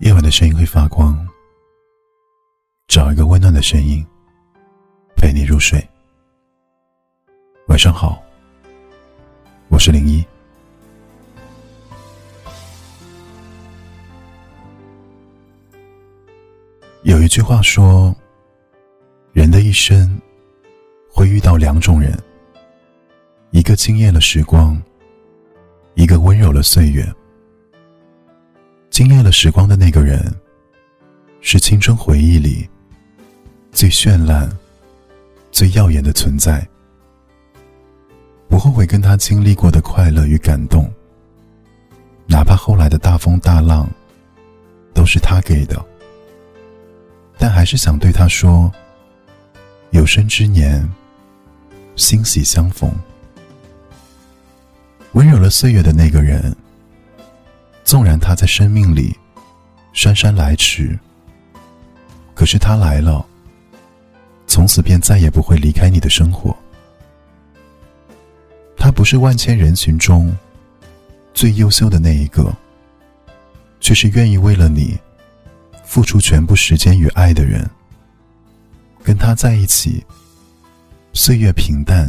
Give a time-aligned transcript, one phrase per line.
[0.00, 1.14] 夜晚的声音会发光，
[2.88, 4.02] 找一个温暖的声音
[5.14, 5.78] 陪你入睡。
[7.68, 8.18] 晚上好，
[9.68, 10.24] 我是零一。
[17.02, 18.16] 有一句话说，
[19.34, 20.18] 人的一生
[21.10, 22.18] 会遇到两种人，
[23.50, 24.82] 一个惊艳了时光，
[25.92, 27.06] 一个温柔了岁月。
[29.00, 30.22] 惊艳了时光的那个人，
[31.40, 32.68] 是青春回忆里
[33.72, 34.46] 最绚烂、
[35.50, 36.68] 最耀眼的存在。
[38.46, 40.86] 不后悔跟他经历过的快乐与感动，
[42.26, 43.88] 哪怕后来的大风大浪
[44.92, 45.82] 都是他给的，
[47.38, 48.70] 但还是想对他说：
[49.92, 50.86] 有生之年，
[51.96, 52.92] 欣喜相逢。
[55.12, 56.54] 温柔了岁月的那个人。
[57.90, 59.12] 纵然他在生命里
[59.92, 60.96] 姗姗来迟，
[62.36, 63.26] 可是他来了，
[64.46, 66.56] 从此便再也不会离开你的生活。
[68.76, 70.32] 他不是万千人群中
[71.34, 72.54] 最优秀的那一个，
[73.80, 74.96] 却是愿意为了你
[75.82, 77.68] 付出全部时间与爱的人。
[79.02, 80.06] 跟他在一起，
[81.12, 82.08] 岁月平淡，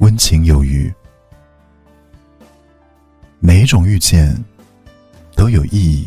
[0.00, 0.92] 温情有余。
[3.40, 4.36] 每一种遇见。
[5.46, 6.04] 都有意义。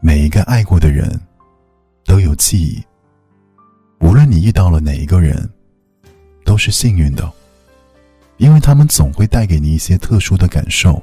[0.00, 1.08] 每一个爱过的人，
[2.04, 2.82] 都有记忆。
[4.00, 5.48] 无论你遇到了哪一个人，
[6.44, 7.32] 都是幸运的，
[8.38, 11.00] 因为他们总会带给你一些特殊的感受，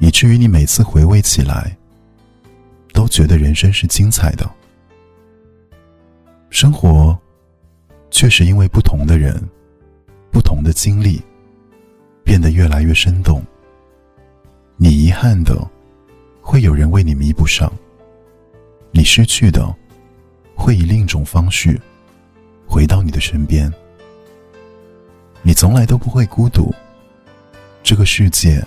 [0.00, 1.78] 以至于你每次回味起来，
[2.92, 4.44] 都觉得人生是精彩的。
[6.50, 7.16] 生活，
[8.10, 9.40] 确实因为不同的人，
[10.32, 11.22] 不同的经历，
[12.24, 13.40] 变得越来越生动。
[14.76, 15.56] 你遗憾的，
[16.48, 17.68] 会有人为你弥补上；
[18.92, 19.66] 你失去的，
[20.54, 21.78] 会以另一种方式
[22.68, 23.70] 回到你的身边。
[25.42, 26.72] 你从来都不会孤独，
[27.82, 28.64] 这个世界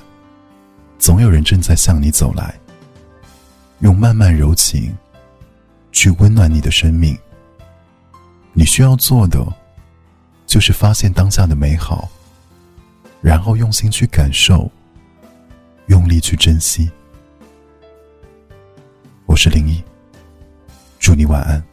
[0.97, 2.53] 总有人正在向你走来，
[3.79, 4.93] 用慢慢柔情
[5.93, 7.17] 去温暖你的生命。
[8.51, 9.41] 你需要做的，
[10.45, 12.09] 就是发现当下的美好，
[13.21, 14.69] 然后用心去感受。
[15.87, 16.91] 用力去珍惜。
[19.41, 19.81] 是林一，
[20.99, 21.63] 祝你晚安。